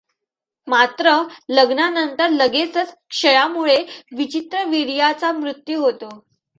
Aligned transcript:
मात्र 0.67 1.11
लग्नानंतर 1.49 2.29
लगेचच 2.29 2.93
क्षयामुळे 3.09 3.77
विचित्रवीर्याचा 4.17 5.31
मृत्यू 5.31 5.81
होतो. 5.81 6.09